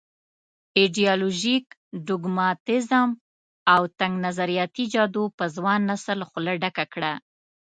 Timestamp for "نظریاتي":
4.25-4.85